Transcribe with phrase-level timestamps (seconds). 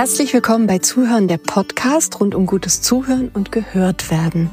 [0.00, 4.50] Herzlich willkommen bei Zuhören der Podcast rund um gutes Zuhören und gehört werden.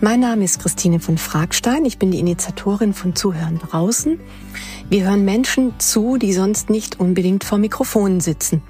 [0.00, 1.84] Mein Name ist Christine von Fragstein.
[1.84, 4.18] Ich bin die Initiatorin von Zuhören draußen.
[4.88, 8.60] Wir hören Menschen zu, die sonst nicht unbedingt vor Mikrofonen sitzen.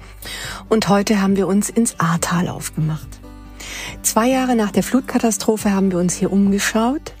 [0.69, 3.09] Und heute haben wir uns ins Ahrtal aufgemacht.
[4.03, 7.13] Zwei Jahre nach der Flutkatastrophe haben wir uns hier umgeschaut.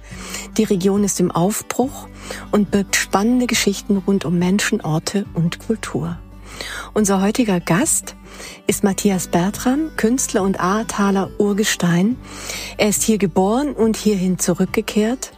[0.57, 2.07] Die Region ist im Aufbruch
[2.51, 6.19] und birgt spannende Geschichten rund um Menschen, Orte und Kultur.
[6.93, 8.15] Unser heutiger Gast
[8.67, 12.17] ist Matthias Bertram, Künstler und Ahrtaler Urgestein.
[12.77, 15.31] Er ist hier geboren und hierhin zurückgekehrt.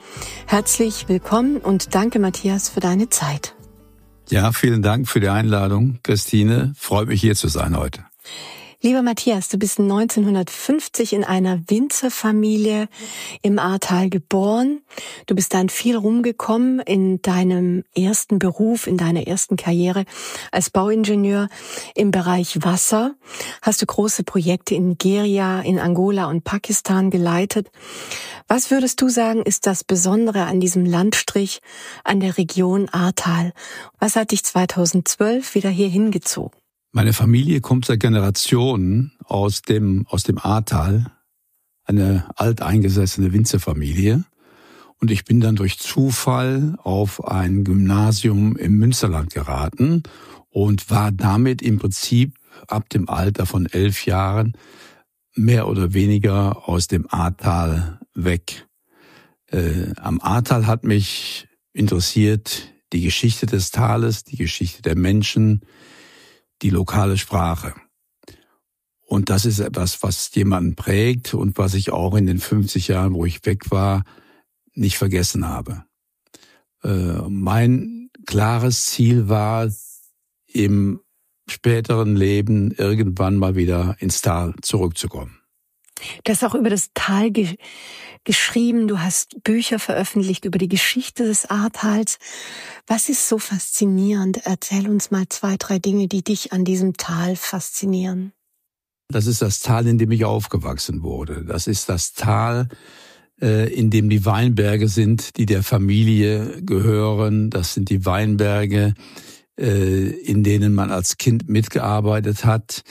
[0.45, 3.55] Herzlich willkommen und danke, Matthias, für deine Zeit.
[4.30, 6.73] Ja, vielen Dank für die Einladung, Christine.
[6.77, 8.03] Freut mich hier zu sein heute.
[8.85, 12.88] Lieber Matthias, du bist 1950 in einer Winzerfamilie
[13.41, 14.81] im Ahrtal geboren.
[15.25, 20.05] Du bist dann viel rumgekommen in deinem ersten Beruf, in deiner ersten Karriere
[20.52, 21.47] als Bauingenieur
[21.95, 23.16] im Bereich Wasser.
[23.64, 27.72] Hast du große Projekte in Nigeria, in Angola und Pakistan geleitet.
[28.47, 31.59] Was würdest du sagen, ist das Besondere an diesem Landstrich,
[32.03, 33.52] an der Region Ahrtal?
[33.97, 36.55] Was hat dich 2012 wieder hier hingezogen?
[36.96, 41.12] Meine Familie kommt seit Generationen aus dem, aus dem Ahrtal,
[41.84, 44.24] eine alteingesessene Winzerfamilie.
[45.02, 50.04] Und ich bin dann durch Zufall auf ein Gymnasium im Münsterland geraten
[50.50, 52.38] und war damit im Prinzip
[52.70, 54.54] ab dem Alter von elf Jahren
[55.36, 58.70] mehr oder weniger aus dem Ahrtal weg.
[59.48, 65.60] Äh, am Ahrtal hat mich interessiert die Geschichte des Tales, die Geschichte der Menschen,
[66.61, 67.73] die lokale Sprache.
[69.08, 73.14] Und das ist etwas, was jemanden prägt und was ich auch in den 50 Jahren,
[73.14, 74.03] wo ich weg war,
[74.73, 75.86] nicht vergessen habe.
[76.83, 79.70] Äh, mein klares Ziel war,
[80.48, 81.02] im
[81.48, 85.39] späteren Leben irgendwann mal wieder ins Tal zurückzukommen.
[86.23, 87.55] Du hast auch über das Tal ge
[88.23, 92.17] geschrieben, du hast Bücher veröffentlicht über die Geschichte des Ahrtals.
[92.88, 94.42] Was ist so faszinierend?
[94.45, 98.33] Erzähl uns mal zwei, drei Dinge, die dich an diesem Tal faszinieren.
[99.10, 101.45] Das ist das Tal, in dem ich aufgewachsen wurde.
[101.45, 102.70] Das ist das Tal,
[103.39, 107.52] äh, in dem die Weinberge sind, die der Familie gehören.
[107.52, 108.95] Das sind die Weinberge,
[109.60, 112.83] äh, in denen man als Kind mitgearbeitet hat.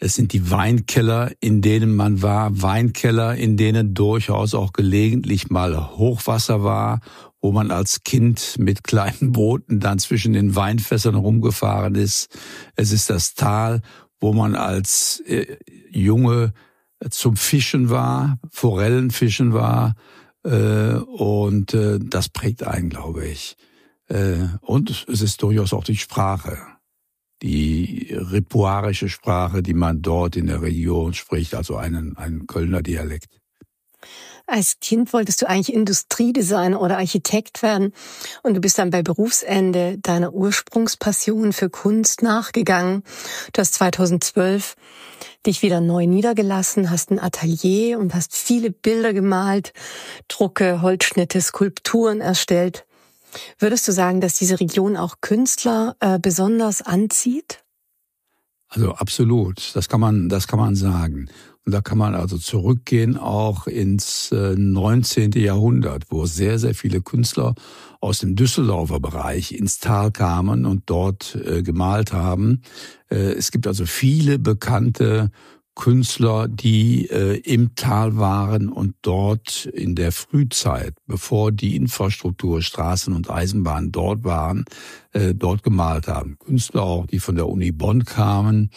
[0.00, 5.96] Es sind die Weinkeller, in denen man war, Weinkeller, in denen durchaus auch gelegentlich mal
[5.96, 7.00] Hochwasser war,
[7.40, 12.28] wo man als Kind mit kleinen Booten dann zwischen den Weinfässern rumgefahren ist.
[12.76, 13.82] Es ist das Tal,
[14.20, 15.56] wo man als äh,
[15.90, 16.52] Junge
[17.10, 19.94] zum Fischen war, Forellenfischen war,
[20.44, 23.56] äh, und äh, das prägt einen, glaube ich.
[24.08, 26.58] Äh, und es ist durchaus auch die Sprache,
[27.42, 33.38] die ripuarische Sprache, die man dort in der Region spricht, also einen, einen Kölner Dialekt.
[34.50, 37.92] Als Kind wolltest du eigentlich Industriedesigner oder Architekt werden
[38.42, 43.02] und du bist dann bei Berufsende deiner Ursprungspassion für Kunst nachgegangen.
[43.52, 44.74] Du hast 2012
[45.44, 49.74] dich wieder neu niedergelassen, hast ein Atelier und hast viele Bilder gemalt,
[50.28, 52.87] Drucke, Holzschnitte, Skulpturen erstellt.
[53.58, 57.64] Würdest du sagen, dass diese Region auch Künstler äh, besonders anzieht?
[58.68, 61.28] Also absolut, das kann man, das kann man sagen.
[61.64, 65.32] Und da kann man also zurückgehen auch ins äh, 19.
[65.32, 67.54] Jahrhundert, wo sehr, sehr viele Künstler
[68.00, 72.62] aus dem Düsseldorfer Bereich ins Tal kamen und dort äh, gemalt haben.
[73.10, 75.30] Äh, es gibt also viele bekannte
[75.78, 83.14] Künstler, die äh, im Tal waren und dort in der Frühzeit, bevor die Infrastruktur, Straßen
[83.14, 84.64] und Eisenbahnen dort waren,
[85.12, 86.36] äh, dort gemalt haben.
[86.40, 88.70] Künstler auch, die von der Uni Bonn kamen,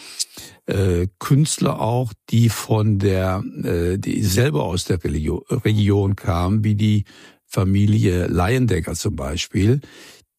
[0.66, 6.76] äh, Künstler auch, die von der, äh, die selber aus der Region, Region kamen, wie
[6.76, 7.04] die
[7.44, 9.80] Familie Leyendecker zum Beispiel,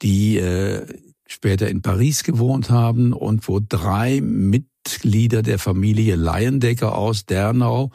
[0.01, 0.85] die äh,
[1.27, 7.91] später in Paris gewohnt haben und wo drei mit Mitglieder der Familie Leyendecker aus Dernau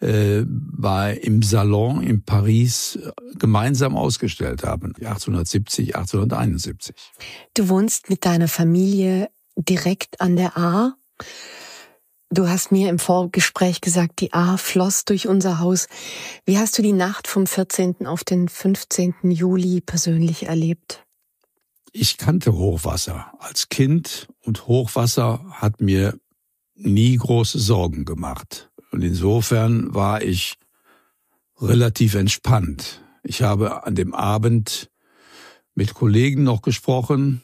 [0.00, 2.98] äh, bei, im Salon in Paris
[3.38, 6.94] gemeinsam ausgestellt haben, 1870, 1871.
[7.54, 10.94] Du wohnst mit deiner Familie direkt an der A.
[12.30, 15.88] Du hast mir im Vorgespräch gesagt, die A floss durch unser Haus.
[16.44, 18.06] Wie hast du die Nacht vom 14.
[18.06, 19.14] auf den 15.
[19.22, 21.04] Juli persönlich erlebt?
[21.92, 26.20] Ich kannte Hochwasser als Kind und Hochwasser hat mir
[26.78, 28.70] nie große Sorgen gemacht.
[28.92, 30.56] Und insofern war ich
[31.60, 33.02] relativ entspannt.
[33.22, 34.90] Ich habe an dem Abend
[35.74, 37.42] mit Kollegen noch gesprochen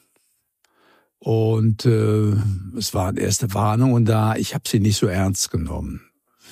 [1.24, 2.34] Und äh,
[2.76, 4.36] es waren erste Warnungen da.
[4.36, 6.02] Ich habe sie nicht so ernst genommen.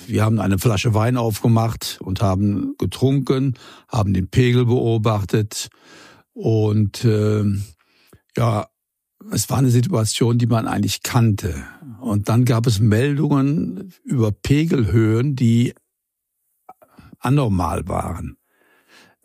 [0.07, 3.53] Wir haben eine Flasche Wein aufgemacht und haben getrunken,
[3.87, 5.69] haben den Pegel beobachtet
[6.33, 7.45] und äh,
[8.35, 8.67] ja,
[9.31, 11.63] es war eine Situation, die man eigentlich kannte.
[12.01, 15.73] Und dann gab es Meldungen über Pegelhöhen, die
[17.19, 18.37] anormal waren.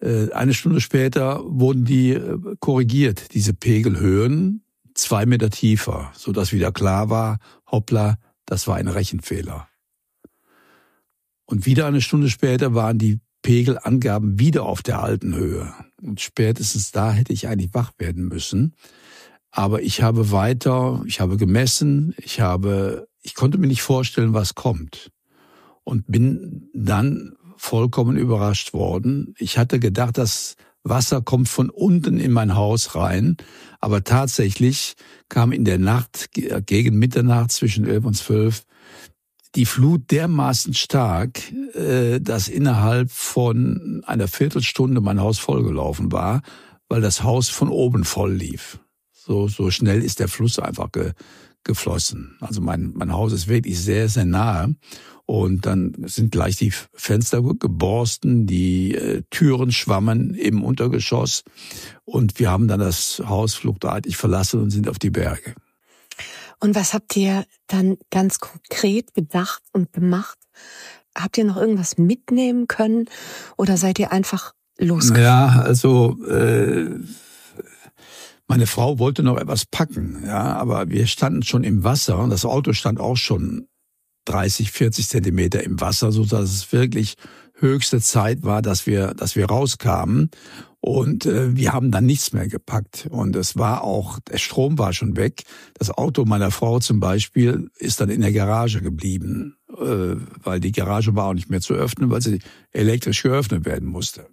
[0.01, 4.63] Äh, eine Stunde später wurden die äh, korrigiert, diese Pegelhöhen,
[4.95, 7.39] zwei Meter tiefer, so dass wieder klar war,
[7.71, 8.17] hoppla,
[8.47, 9.69] das war ein Rechenfehler.
[11.45, 15.73] Und wieder eine Stunde später waren die Pegelangaben wieder auf der alten Höhe.
[16.03, 18.75] Und spätestens da hätte ich eigentlich wach werden müssen.
[19.51, 24.55] Aber ich habe weiter, ich habe gemessen, ich habe, ich konnte mir nicht vorstellen, was
[24.55, 25.11] kommt.
[25.85, 29.35] Und bin dann vollkommen überrascht worden.
[29.39, 33.37] Ich hatte gedacht, das Wasser kommt von unten in mein Haus rein,
[33.81, 34.95] aber tatsächlich
[35.29, 38.65] kam in der Nacht gegen Mitternacht zwischen elf und zwölf
[39.55, 41.41] die Flut dermaßen stark,
[41.75, 46.43] äh, dass innerhalb von einer Viertelstunde mein Haus vollgelaufen war,
[46.89, 48.79] weil das Haus von oben voll lief.
[49.29, 51.13] So, so schnell ist der Fluss einfach ge,
[51.63, 52.39] geflossen.
[52.41, 54.75] Also mein, mein Haus ist wirklich sehr, sehr nahe.
[55.27, 61.43] Und dann sind gleich die Fenster geborsten, die äh, Türen schwammen im Untergeschoss.
[62.07, 65.55] Und wir haben dann das Haus fluchtartig verlassen und sind auf die Berge.
[66.59, 70.39] Und was habt ihr dann ganz konkret gedacht und gemacht?
[71.15, 73.11] Habt ihr noch irgendwas mitnehmen können
[73.59, 75.23] oder seid ihr einfach losgefahren?
[75.23, 76.99] Ja, also äh,
[78.49, 82.45] meine Frau wollte noch etwas packen, ja, aber wir standen schon im Wasser und das
[82.45, 83.69] Auto stand auch schon
[84.25, 87.15] 30, 40 Zentimeter im Wasser, so dass es wirklich
[87.55, 90.31] höchste Zeit war, dass wir, dass wir rauskamen.
[90.81, 93.09] Und äh, wir haben dann nichts mehr gepackt.
[93.11, 95.43] Und es war auch, der Strom war schon weg.
[95.75, 100.73] Das Auto meiner Frau zum Beispiel ist dann in der Garage geblieben, äh, weil die
[100.73, 102.41] Garage war auch nicht mehr zu öffnen, weil sie
[102.73, 104.27] elektrisch geöffnet werden musste.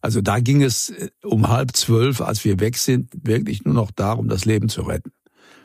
[0.00, 3.90] Also da ging es äh, um halb zwölf, als wir weg sind, wirklich nur noch
[3.90, 5.12] darum, das Leben zu retten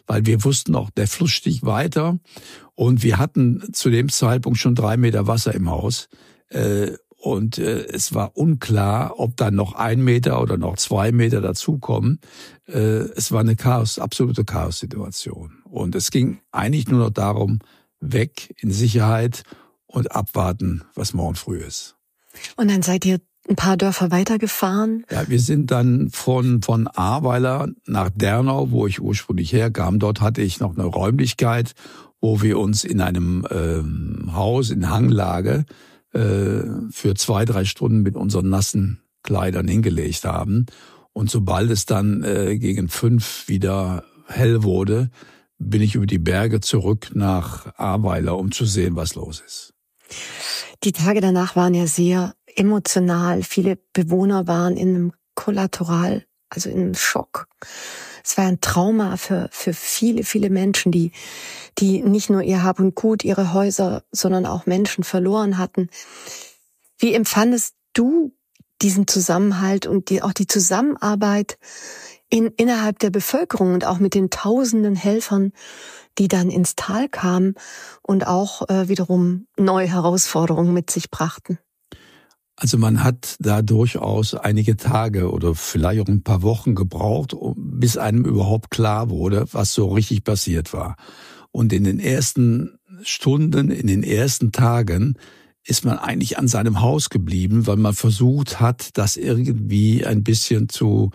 [0.07, 2.19] weil wir wussten auch, der Fluss stieg weiter
[2.75, 6.09] und wir hatten zu dem Zeitpunkt schon drei Meter Wasser im Haus.
[6.49, 12.19] Äh, und es war unklar, ob dann noch ein Meter oder noch zwei Meter dazukommen.
[12.65, 15.61] Es war eine Chaos, absolute Chaos-Situation.
[15.65, 17.59] Und es ging eigentlich nur noch darum,
[18.01, 19.43] weg in Sicherheit
[19.85, 21.95] und abwarten, was morgen früh ist.
[22.55, 23.19] Und dann seid ihr
[23.49, 25.05] ein paar Dörfer weitergefahren?
[25.09, 29.99] Ja, wir sind dann von, von Ahrweiler nach Dernau, wo ich ursprünglich herkam.
[29.99, 31.73] Dort hatte ich noch eine Räumlichkeit,
[32.19, 35.65] wo wir uns in einem ähm, Haus in Hanglage
[36.13, 36.61] äh,
[36.91, 40.67] für zwei, drei Stunden mit unseren nassen Kleidern hingelegt haben.
[41.13, 45.09] Und sobald es dann äh, gegen fünf wieder hell wurde,
[45.69, 49.73] bin ich über die Berge zurück nach Ahrweiler, um zu sehen, was los ist.
[50.83, 53.43] Die Tage danach waren ja sehr emotional.
[53.43, 57.47] Viele Bewohner waren in einem Kollateral, also in einem Schock.
[58.23, 61.11] Es war ein Trauma für, für viele, viele Menschen, die,
[61.77, 65.89] die nicht nur ihr Hab und Gut, ihre Häuser, sondern auch Menschen verloren hatten.
[66.97, 68.33] Wie empfandest du
[68.81, 71.57] diesen Zusammenhalt und die, auch die Zusammenarbeit
[72.31, 75.51] in, innerhalb der Bevölkerung und auch mit den tausenden Helfern,
[76.17, 77.53] die dann ins Tal kamen
[78.01, 81.59] und auch äh, wiederum neue Herausforderungen mit sich brachten?
[82.55, 87.97] Also man hat da durchaus einige Tage oder vielleicht auch ein paar Wochen gebraucht, bis
[87.97, 90.95] einem überhaupt klar wurde, was so richtig passiert war.
[91.51, 95.17] Und in den ersten Stunden, in den ersten Tagen
[95.65, 100.69] ist man eigentlich an seinem Haus geblieben, weil man versucht hat, das irgendwie ein bisschen
[100.69, 101.11] zu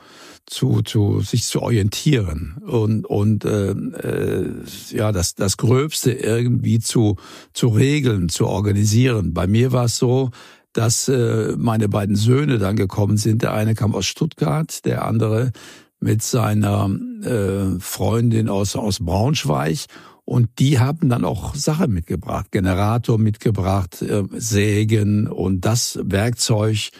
[0.47, 4.53] zu zu sich zu orientieren und und äh, äh,
[4.91, 7.17] ja das das Gröbste irgendwie zu
[7.53, 9.35] zu regeln, zu organisieren.
[9.35, 10.31] Bei mir war es so,
[10.73, 13.43] dass äh, meine beiden Söhne dann gekommen sind.
[13.43, 15.53] Der eine kam aus Stuttgart, der andere
[16.01, 16.91] mit seiner
[17.23, 19.87] äh, Freundin aus, aus Braunschweig.
[20.27, 26.91] Und die haben dann auch Sachen mitgebracht, Generator mitgebracht, äh, Sägen und das Werkzeug,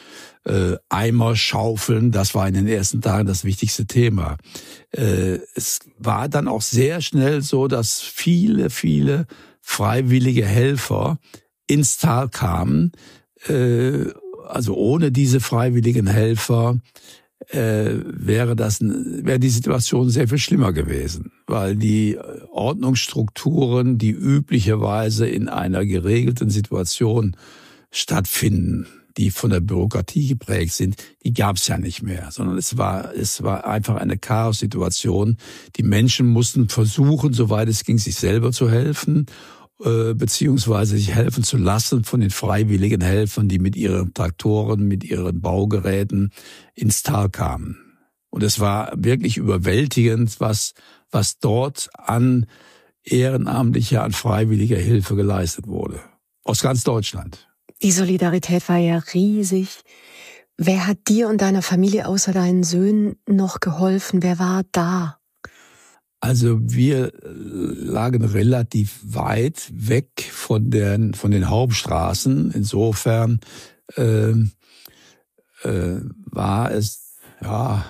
[0.45, 4.37] äh, Eimer, Schaufeln, das war in den ersten Tagen das wichtigste Thema.
[4.93, 9.27] Äh, es war dann auch sehr schnell so, dass viele, viele
[9.61, 11.19] freiwillige Helfer
[11.67, 12.93] ins Tal kamen,
[14.49, 16.79] also ohne diese freiwilligen Helfer
[17.49, 22.19] äh, wäre das wäre die Situation sehr viel schlimmer gewesen, weil die
[22.51, 27.37] Ordnungsstrukturen, die üblicherweise in einer geregelten Situation
[27.91, 32.77] stattfinden, die von der Bürokratie geprägt sind, die gab es ja nicht mehr, sondern es
[32.77, 35.39] war, es war einfach eine Chaos-Situation.
[35.77, 41.45] Die Menschen mussten versuchen, soweit es ging, sich selber zu helfen äh, beziehungsweise sich helfen
[41.45, 46.33] zu lassen von den freiwilligen Helfern, die mit ihren Traktoren, mit ihren Baugeräten
[46.75, 47.77] ins Tal kamen.
[48.31, 50.73] Und es war wirklich überwältigend, was,
[51.11, 52.47] was dort an
[53.03, 56.01] ehrenamtlicher, an freiwilliger Hilfe geleistet wurde.
[56.45, 57.49] Aus ganz Deutschland.
[57.83, 59.81] Die Solidarität war ja riesig.
[60.57, 64.23] Wer hat dir und deiner Familie außer deinen Söhnen noch geholfen?
[64.23, 65.19] Wer war da?
[66.27, 72.51] Also wir lagen relativ weit weg von den, von den Hauptstraßen.
[72.51, 73.39] Insofern
[73.95, 74.31] äh,
[75.63, 77.85] äh, war es ja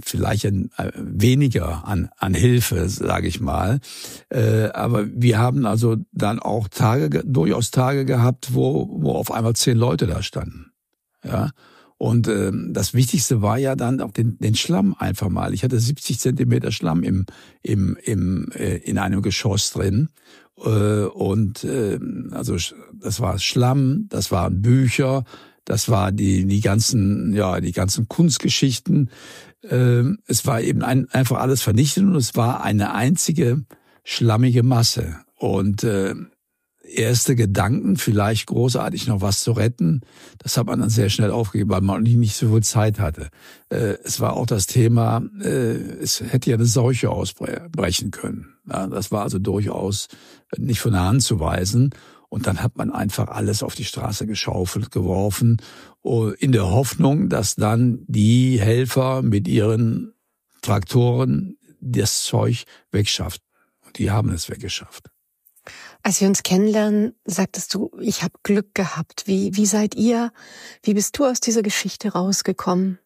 [0.00, 3.80] vielleicht ein, äh, weniger an, an Hilfe, sage ich mal.
[4.28, 9.56] Äh, aber wir haben also dann auch Tage, durchaus Tage gehabt, wo, wo auf einmal
[9.56, 10.70] zehn Leute da standen.
[11.24, 11.50] Ja.
[11.96, 15.54] Und äh, das Wichtigste war ja dann auch den, den Schlamm einfach mal.
[15.54, 17.26] Ich hatte 70 Zentimeter Schlamm im,
[17.62, 20.08] im, im, äh, in einem Geschoss drin.
[20.58, 21.98] Äh, und äh,
[22.32, 22.56] also
[22.92, 25.24] das war Schlamm, das waren Bücher,
[25.64, 29.10] das war die, die ganzen, ja, die ganzen Kunstgeschichten.
[29.62, 33.64] Äh, es war eben ein, einfach alles vernichtet und es war eine einzige
[34.02, 35.16] schlammige Masse.
[35.36, 36.14] Und äh,
[36.86, 40.02] erste Gedanken, vielleicht großartig noch was zu retten.
[40.38, 43.28] Das hat man dann sehr schnell aufgegeben, weil man nicht so viel Zeit hatte.
[43.70, 48.54] Äh, es war auch das Thema, äh, es hätte ja eine Seuche ausbrechen können.
[48.64, 50.08] Das war also durchaus
[50.56, 51.90] nicht von der Hand zu weisen.
[52.28, 55.58] Und dann hat man einfach alles auf die Straße geschaufelt, geworfen,
[56.02, 60.14] oh, in der Hoffnung, dass dann die Helfer mit ihren
[60.60, 63.42] Traktoren das Zeug wegschafft.
[63.86, 65.13] Und die haben es weggeschafft.
[66.02, 69.24] Als wir uns kennenlernen, sagtest du, ich habe Glück gehabt.
[69.26, 70.32] Wie, wie seid ihr,
[70.82, 72.98] wie bist du aus dieser Geschichte rausgekommen?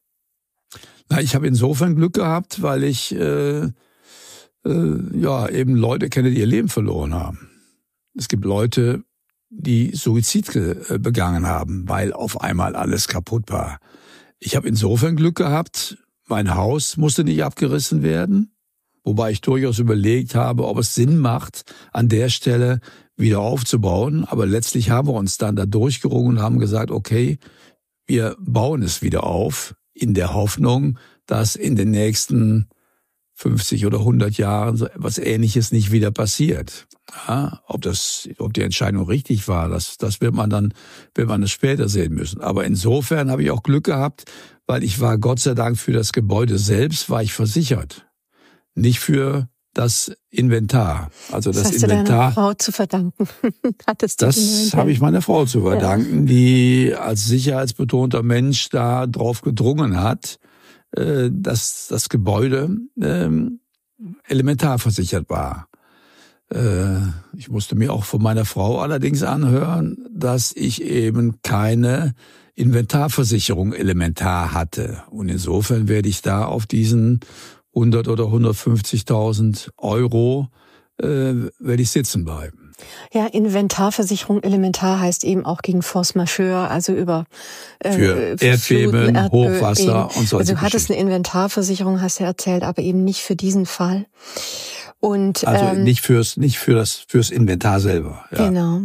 [1.09, 3.73] Na, ich habe insofern Glück gehabt, weil ich äh, äh,
[5.15, 7.51] ja eben Leute kenne, die ihr Leben verloren haben.
[8.15, 9.05] Es gibt Leute,
[9.51, 13.79] die Suizid äh, begangen haben, weil auf einmal alles kaputt war.
[14.39, 18.53] Ich habe insofern Glück gehabt, mein Haus musste nicht abgerissen werden.
[19.05, 22.81] Wobei ich durchaus überlegt habe, ob es Sinn macht, an der Stelle
[23.17, 24.25] wieder aufzubauen.
[24.25, 27.39] Aber letztlich haben wir uns dann da durchgerungen und haben gesagt, okay,
[28.07, 32.69] wir bauen es wieder auf, in der Hoffnung, dass in den nächsten
[33.35, 36.89] 50 oder 100 Jahren so etwas Ähnliches nicht wieder passiert.
[37.27, 40.75] Ja, ob das, ob die Entscheidung richtig war, das, das wird man dann,
[41.15, 42.41] wird man es später sehen müssen.
[42.41, 44.25] Aber insofern habe ich auch Glück gehabt,
[44.67, 48.08] weil ich war Gott sei Dank für das Gebäude selbst war ich versichert
[48.79, 51.11] nicht für das Inventar.
[51.31, 52.05] Also das, das hast Inventar.
[52.05, 53.29] Du deiner Frau zu verdanken.
[53.87, 56.25] Hattest du das habe ich meiner Frau zu verdanken, ja.
[56.27, 60.39] die als sicherheitsbetonter Mensch da drauf gedrungen hat,
[60.93, 63.61] äh, dass das Gebäude ähm,
[64.27, 65.69] elementar versichert war.
[66.53, 66.97] Äh,
[67.37, 72.15] ich musste mir auch von meiner Frau allerdings anhören, dass ich eben keine
[72.55, 75.05] Inventarversicherung elementar hatte.
[75.11, 77.21] Und insofern werde ich da auf diesen
[77.79, 80.49] 100 oder 150.000 Euro
[81.01, 82.69] äh, werde ich sitzen bleiben.
[83.13, 87.25] Ja, Inventarversicherung elementar heißt eben auch gegen Force Majeure, also über
[87.81, 90.39] äh, für Erdbeben, Erdbeben, Hochwasser und so.
[90.39, 94.07] Also du hattest eine Inventarversicherung, hast du erzählt, aber eben nicht für diesen Fall.
[95.01, 98.25] Und also ähm, nicht fürs nicht für das fürs Inventar selber.
[98.31, 98.49] Ja.
[98.49, 98.83] Genau.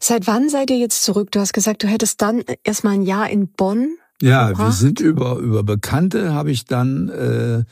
[0.00, 1.30] Seit wann seid ihr jetzt zurück?
[1.32, 3.96] Du hast gesagt, du hättest dann erstmal ein Jahr in Bonn.
[4.22, 4.68] Ja, verbracht.
[4.68, 7.64] wir sind über über Bekannte habe ich dann äh,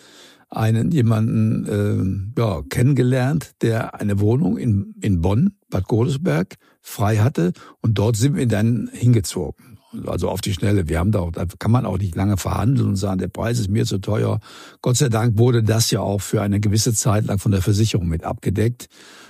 [0.56, 7.52] einen jemanden äh, ja, kennengelernt, der eine Wohnung in, in Bonn, Bad Godesberg, frei hatte
[7.80, 9.78] und dort sind wir dann hingezogen.
[10.06, 10.88] Also auf die Schnelle.
[10.88, 13.58] Wir haben da, auch, da kann man auch nicht lange verhandeln und sagen, der Preis
[13.58, 14.40] ist mir zu teuer.
[14.82, 18.08] Gott sei Dank wurde das ja auch für eine gewisse Zeit lang von der Versicherung
[18.08, 18.86] mit abgedeckt,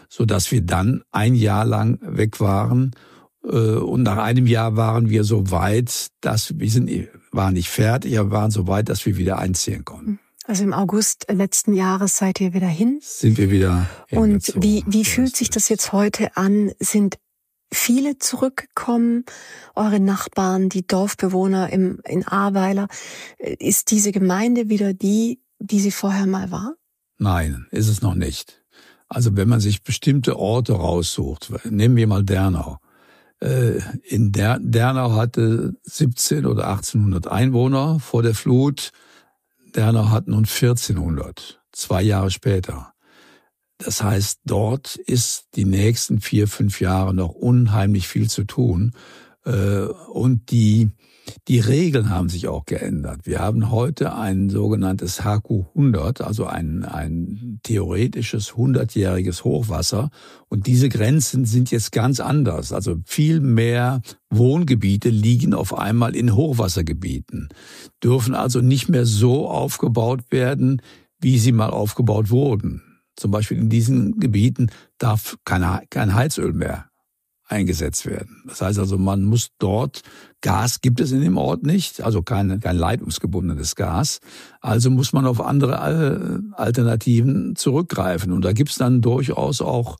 [0.08, 2.92] so dass wir dann ein Jahr lang weg waren.
[3.44, 6.90] Äh, und nach einem Jahr waren wir so weit, dass wir sind,
[7.30, 10.18] waren nicht fertig, aber waren so weit, dass wir wieder einziehen konnten.
[10.46, 12.98] Also im August letzten Jahres seid ihr wieder hin.
[13.00, 13.86] Sind wir wieder.
[14.10, 16.70] Und wie, wie fühlt sich das jetzt heute an?
[16.78, 17.18] Sind
[17.72, 19.24] viele zurückgekommen?
[19.74, 22.88] Eure Nachbarn, die Dorfbewohner im, in Ahrweiler?
[23.38, 26.74] Ist diese Gemeinde wieder die, die sie vorher mal war?
[27.16, 28.62] Nein, ist es noch nicht.
[29.08, 32.78] Also wenn man sich bestimmte Orte raussucht, nehmen wir mal Dernau.
[33.40, 38.92] Äh, in Dernau hatte 17 oder 1800 Einwohner vor der Flut.
[39.74, 42.92] Dernau hat nun 1400, zwei Jahre später.
[43.78, 48.92] Das heißt, dort ist die nächsten vier, fünf Jahre noch unheimlich viel zu tun.
[49.44, 50.90] Äh, und die,
[51.48, 53.20] die Regeln haben sich auch geändert.
[53.24, 60.10] Wir haben heute ein sogenanntes HQ 100, also ein, ein theoretisches 100-jähriges Hochwasser.
[60.48, 62.72] Und diese Grenzen sind jetzt ganz anders.
[62.72, 67.48] Also viel mehr Wohngebiete liegen auf einmal in Hochwassergebieten,
[68.02, 70.82] dürfen also nicht mehr so aufgebaut werden,
[71.20, 72.82] wie sie mal aufgebaut wurden.
[73.16, 76.86] Zum Beispiel in diesen Gebieten darf kein, kein Heizöl mehr
[77.46, 78.42] eingesetzt werden.
[78.46, 80.02] Das heißt also, man muss dort,
[80.40, 84.20] Gas gibt es in dem Ort nicht, also kein, kein leitungsgebundenes Gas.
[84.60, 88.32] Also muss man auf andere äh, Alternativen zurückgreifen.
[88.32, 89.98] Und da gibt es dann durchaus auch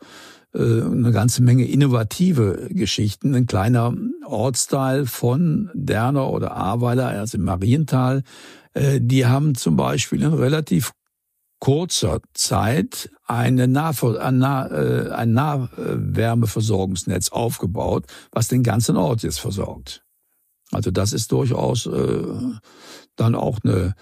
[0.54, 3.34] äh, eine ganze Menge innovative Geschichten.
[3.34, 8.22] Ein kleiner Ortsteil von Derner oder Ahrweiler, also im Mariental,
[8.72, 10.92] äh, die haben zum Beispiel einen relativ
[11.64, 19.40] kurzer Zeit eine Nahver ein, nah, äh, ein Nahwärmeversorgungsnetz aufgebaut, was den ganzen Ort jetzt
[19.40, 20.04] versorgt.
[20.72, 22.22] Also das ist durchaus äh,
[23.16, 23.94] dann auch eine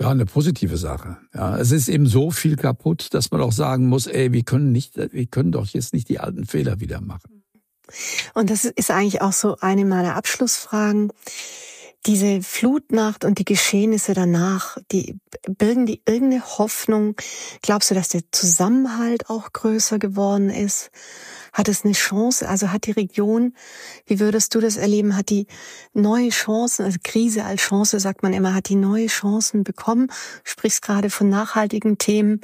[0.00, 1.18] ja, eine positive Sache.
[1.32, 4.72] Ja, es ist eben so viel kaputt, dass man auch sagen muss, ey, wir können
[4.72, 7.44] nicht, wir können doch jetzt nicht die alten Fehler wieder machen.
[8.34, 11.12] Und das ist eigentlich auch so eine meiner Abschlussfragen
[12.06, 15.18] diese Flutnacht und die Geschehnisse danach, die
[15.48, 17.16] bilden die irgendeine Hoffnung?
[17.62, 20.90] Glaubst du, dass der Zusammenhalt auch größer geworden ist?
[21.52, 22.48] Hat es eine Chance?
[22.48, 23.54] Also hat die Region,
[24.06, 25.46] wie würdest du das erleben, hat die
[25.92, 30.10] neue Chancen, also Krise als Chance, sagt man immer, hat die neue Chancen bekommen?
[30.42, 32.40] Sprichst gerade von nachhaltigen Themen.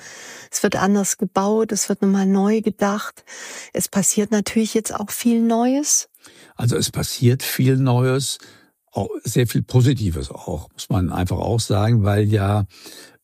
[0.50, 3.24] Es wird anders gebaut, es wird nochmal neu gedacht.
[3.72, 6.08] Es passiert natürlich jetzt auch viel Neues.
[6.56, 8.38] Also es passiert viel Neues
[8.92, 12.66] auch sehr viel Positives auch, muss man einfach auch sagen, weil ja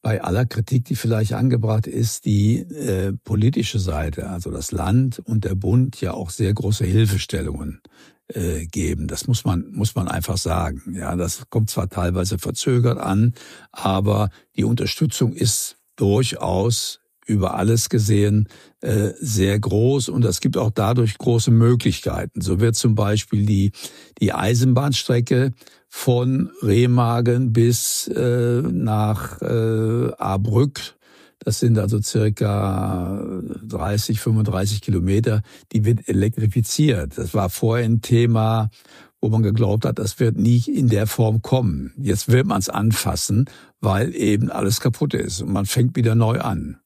[0.03, 5.45] bei aller Kritik, die vielleicht angebracht ist, die äh, politische Seite, also das Land und
[5.45, 7.81] der Bund ja auch sehr große Hilfestellungen
[8.29, 9.09] äh, geben.
[9.09, 10.95] Das muss man muss man einfach sagen.
[10.97, 13.35] Ja, das kommt zwar teilweise verzögert an,
[13.73, 18.49] aber die Unterstützung ist durchaus über alles gesehen
[18.81, 22.41] äh, sehr groß und es gibt auch dadurch große Möglichkeiten.
[22.41, 23.73] So wird zum Beispiel die,
[24.21, 25.53] die Eisenbahnstrecke
[25.89, 30.97] von Remagen bis äh, nach äh, Ahrbrück,
[31.39, 33.25] das sind also circa
[33.63, 37.17] 30, 35 Kilometer, die wird elektrifiziert.
[37.17, 38.71] Das war vorher ein Thema,
[39.21, 41.93] wo man geglaubt hat, das wird nie in der Form kommen.
[41.99, 43.47] Jetzt will man es anfassen,
[43.81, 46.79] weil eben alles kaputt ist und man fängt wieder neu an.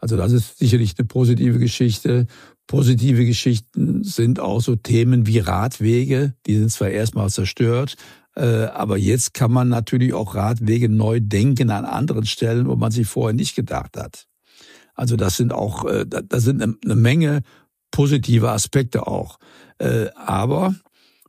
[0.00, 2.26] Also das ist sicherlich eine positive Geschichte.
[2.66, 7.96] Positive Geschichten sind auch so Themen wie Radwege, die sind zwar erstmal zerstört,
[8.36, 12.92] äh, aber jetzt kann man natürlich auch Radwege neu denken an anderen Stellen, wo man
[12.92, 14.26] sich vorher nicht gedacht hat.
[14.94, 17.42] Also das sind auch, äh, da sind eine Menge
[17.90, 19.38] positive Aspekte auch.
[19.78, 20.74] Äh, aber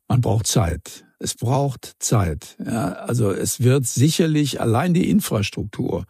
[0.08, 1.06] man braucht Zeit.
[1.20, 2.58] Es braucht Zeit.
[2.66, 6.06] Also es wird sicherlich allein die Infrastruktur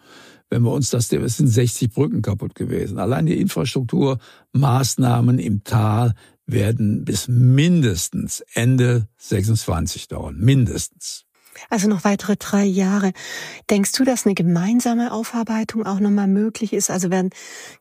[0.52, 3.00] wenn wir uns das, es sind 60 Brücken kaputt gewesen.
[3.00, 6.14] Allein die Infrastrukturmaßnahmen im Tal
[6.46, 10.38] werden bis mindestens Ende 26 dauern.
[10.38, 11.26] Mindestens.
[11.70, 13.14] Also noch weitere drei Jahre.
[13.70, 16.90] Denkst du, dass eine gemeinsame Aufarbeitung auch nochmal möglich ist?
[16.90, 17.30] Also werden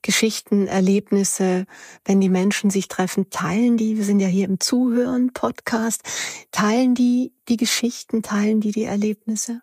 [0.02, 1.66] Geschichten, Erlebnisse,
[2.04, 6.02] wenn die Menschen sich treffen, teilen die, wir sind ja hier im Zuhören, Podcast,
[6.52, 9.62] teilen die die Geschichten, teilen die die Erlebnisse?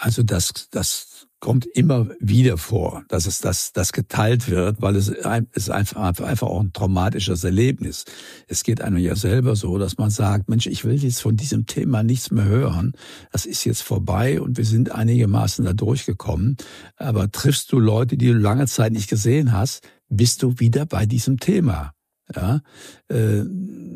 [0.00, 5.08] Also das, das kommt immer wieder vor, dass es das, das geteilt wird, weil es
[5.08, 8.04] ist einfach, einfach auch ein traumatisches Erlebnis.
[8.48, 11.66] Es geht einem ja selber so, dass man sagt, Mensch, ich will jetzt von diesem
[11.66, 12.92] Thema nichts mehr hören.
[13.30, 16.56] Das ist jetzt vorbei und wir sind einigermaßen da durchgekommen.
[16.96, 21.06] Aber triffst du Leute, die du lange Zeit nicht gesehen hast, bist du wieder bei
[21.06, 21.92] diesem Thema.
[22.34, 22.60] Ja,
[23.08, 23.42] äh,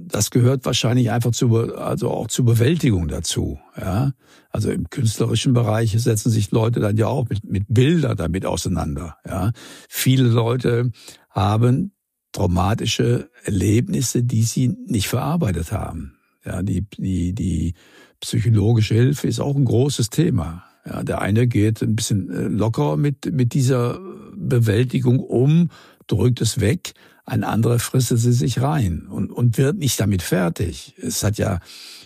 [0.08, 3.58] das gehört wahrscheinlich einfach zu, also auch zur Bewältigung dazu.
[3.78, 4.12] Ja,
[4.50, 9.16] also im künstlerischen Bereich setzen sich Leute dann ja auch mit, mit Bildern damit auseinander.
[9.26, 9.52] Ja,
[9.88, 10.90] viele Leute
[11.30, 11.92] haben
[12.32, 16.14] traumatische Erlebnisse, die sie nicht verarbeitet haben.
[16.44, 17.74] Ja, die, die, die
[18.20, 20.64] psychologische Hilfe ist auch ein großes Thema.
[20.86, 24.00] Ja, der eine geht ein bisschen äh, locker mit, mit dieser
[24.34, 25.70] Bewältigung um,
[26.06, 30.94] drückt es weg ein anderer frisst sie sich rein und, und wird nicht damit fertig.
[30.98, 31.60] Es hat ja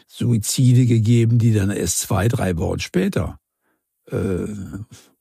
[0.07, 3.39] Suizide gegeben, die dann erst zwei, drei Wochen später
[4.11, 4.47] äh,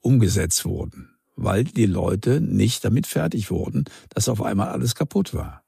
[0.01, 5.63] umgesetzt wurden, weil die Leute nicht damit fertig wurden, dass auf einmal alles kaputt war.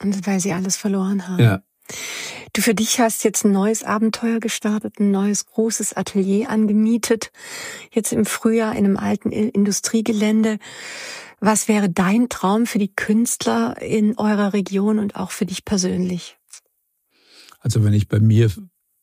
[0.00, 1.42] Und weil sie alles verloren haben.
[1.42, 1.62] Ja.
[2.52, 7.30] Du für dich hast jetzt ein neues Abenteuer gestartet, ein neues großes Atelier angemietet,
[7.92, 10.58] jetzt im Frühjahr in einem alten Industriegelände.
[11.40, 16.36] Was wäre dein Traum für die Künstler in eurer Region und auch für dich persönlich?
[17.60, 18.50] Also wenn ich bei mir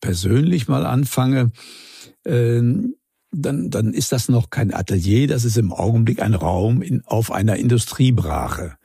[0.02, 1.52] persönlich mal anfange,
[2.24, 2.62] äh,
[3.32, 7.32] dann, dann ist das noch kein Atelier, das ist im Augenblick ein Raum in, auf
[7.32, 8.78] einer Industriebrache.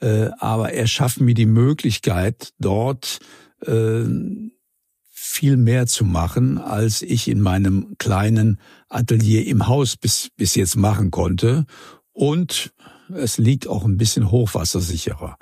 [0.00, 3.18] Äh, aber er schafft mir die Möglichkeit, dort
[3.66, 4.04] äh,
[5.10, 10.76] viel mehr zu machen, als ich in meinem kleinen Atelier im Haus bis, bis jetzt
[10.76, 11.66] machen konnte.
[12.18, 12.72] Und
[13.14, 15.38] es liegt auch ein bisschen hochwassersicherer.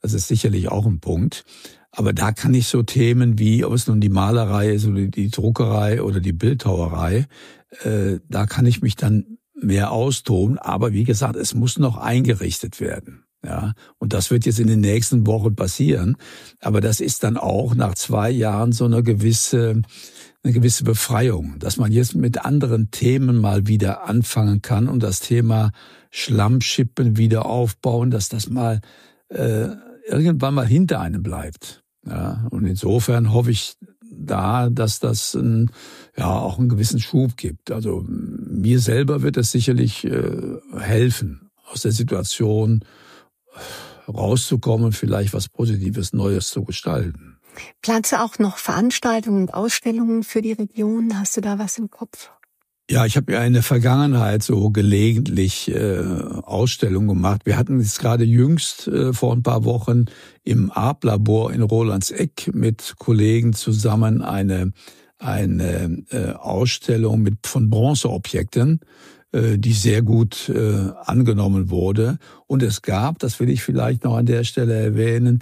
[0.00, 1.44] Das ist sicherlich auch ein Punkt.
[1.90, 5.28] Aber da kann ich so Themen wie, ob es nun die Malerei ist oder die
[5.28, 7.26] Druckerei oder die Bildhauerei,
[7.82, 10.56] äh, da kann ich mich dann mehr austoben.
[10.56, 13.24] Aber wie gesagt, es muss noch eingerichtet werden.
[13.44, 16.16] Ja, und das wird jetzt in den nächsten Wochen passieren.
[16.60, 19.82] Aber das ist dann auch nach zwei Jahren so eine gewisse,
[20.42, 25.20] eine gewisse Befreiung, dass man jetzt mit anderen Themen mal wieder anfangen kann und das
[25.20, 25.72] Thema
[26.10, 28.80] Schlammschippen wieder aufbauen, dass das mal
[29.28, 29.68] äh,
[30.08, 31.82] irgendwann mal hinter einem bleibt.
[32.06, 33.74] Ja, und insofern hoffe ich
[34.10, 35.70] da, dass das ein,
[36.16, 37.70] ja auch einen gewissen Schub gibt.
[37.70, 42.84] Also mir selber wird es sicherlich äh, helfen, aus der Situation
[44.08, 47.29] rauszukommen, vielleicht was Positives, Neues zu gestalten.
[47.82, 51.18] Planst du auch noch Veranstaltungen und Ausstellungen für die Region?
[51.18, 52.30] Hast du da was im Kopf?
[52.90, 56.00] Ja, ich habe ja in der Vergangenheit so gelegentlich äh,
[56.42, 57.42] Ausstellungen gemacht.
[57.44, 60.06] Wir hatten jetzt gerade jüngst äh, vor ein paar Wochen
[60.42, 64.72] im Arp-Labor in Rolandseck mit Kollegen zusammen eine
[65.20, 68.80] eine äh, Ausstellung mit von Bronzeobjekten,
[69.32, 72.18] äh, die sehr gut äh, angenommen wurde.
[72.46, 75.40] Und es gab, das will ich vielleicht noch an der Stelle erwähnen,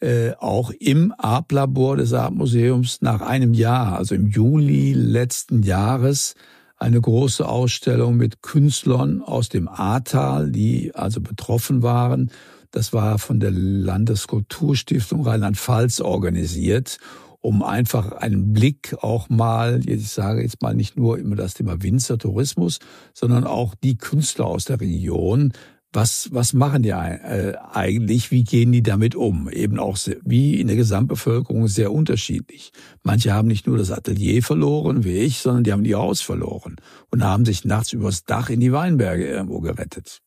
[0.00, 6.34] äh, auch im Arp-Labor des Arp-Museums nach einem Jahr, also im Juli letzten Jahres,
[6.76, 12.30] eine große Ausstellung mit Künstlern aus dem Ahrtal, die also betroffen waren.
[12.70, 16.98] Das war von der Landeskulturstiftung Rheinland-Pfalz organisiert,
[17.40, 21.82] um einfach einen Blick auch mal, ich sage jetzt mal nicht nur immer das Thema
[21.82, 22.80] Winzertourismus,
[23.14, 25.52] sondern auch die Künstler aus der Region
[25.96, 28.30] was, was machen die äh, eigentlich?
[28.30, 29.48] Wie gehen die damit um?
[29.48, 32.70] Eben auch wie in der Gesamtbevölkerung sehr unterschiedlich.
[33.02, 36.76] Manche haben nicht nur das Atelier verloren, wie ich, sondern die haben die Haus verloren
[37.10, 40.20] und haben sich nachts übers Dach in die Weinberge irgendwo gerettet.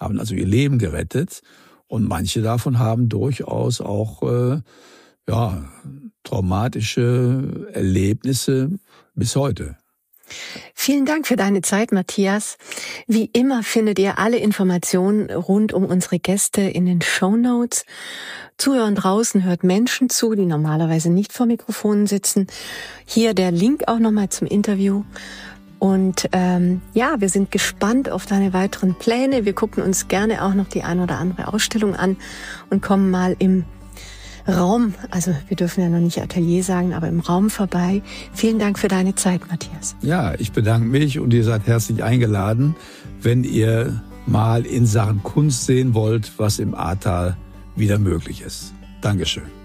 [0.00, 1.40] Haben also ihr Leben gerettet.
[1.86, 4.60] Und manche davon haben durchaus auch, äh,
[5.28, 5.64] ja,
[6.24, 8.70] traumatische Erlebnisse
[9.14, 9.76] bis heute.
[10.74, 12.56] Vielen Dank für deine Zeit, Matthias.
[13.06, 17.84] Wie immer findet ihr alle Informationen rund um unsere Gäste in den Show Notes.
[18.58, 22.46] Zuhören draußen hört Menschen zu, die normalerweise nicht vor Mikrofonen sitzen.
[23.04, 25.04] Hier der Link auch nochmal zum Interview.
[25.78, 29.44] Und ähm, ja, wir sind gespannt auf deine weiteren Pläne.
[29.44, 32.16] Wir gucken uns gerne auch noch die ein oder andere Ausstellung an
[32.70, 33.64] und kommen mal im
[34.48, 38.02] Raum, also wir dürfen ja noch nicht Atelier sagen, aber im Raum vorbei.
[38.32, 39.96] Vielen Dank für deine Zeit, Matthias.
[40.02, 42.74] Ja, ich bedanke mich und ihr seid herzlich eingeladen,
[43.20, 47.36] wenn ihr mal in Sachen Kunst sehen wollt, was im Ahrtal
[47.76, 48.74] wieder möglich ist.
[49.00, 49.61] Dankeschön.